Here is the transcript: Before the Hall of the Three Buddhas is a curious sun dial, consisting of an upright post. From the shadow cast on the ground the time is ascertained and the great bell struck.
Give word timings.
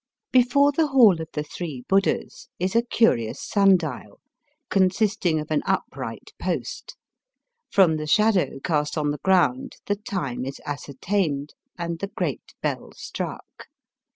Before 0.31 0.71
the 0.71 0.87
Hall 0.87 1.21
of 1.21 1.27
the 1.33 1.43
Three 1.43 1.83
Buddhas 1.87 2.47
is 2.57 2.75
a 2.75 2.81
curious 2.81 3.39
sun 3.39 3.77
dial, 3.77 4.19
consisting 4.71 5.39
of 5.39 5.51
an 5.51 5.61
upright 5.67 6.31
post. 6.41 6.97
From 7.69 7.97
the 7.97 8.07
shadow 8.07 8.59
cast 8.63 8.97
on 8.97 9.11
the 9.11 9.19
ground 9.19 9.75
the 9.85 9.97
time 9.97 10.43
is 10.43 10.59
ascertained 10.65 11.53
and 11.77 11.99
the 11.99 12.07
great 12.07 12.55
bell 12.63 12.91
struck. 12.95 13.67